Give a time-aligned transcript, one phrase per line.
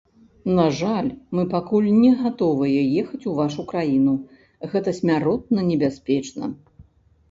[0.59, 4.19] На жаль, мы пакуль не гатовыя ехаць у вашу краіну,
[4.75, 6.57] гэта смяротна небяспечна.